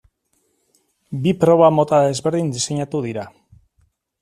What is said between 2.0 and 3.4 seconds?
desberdin diseinatu dira.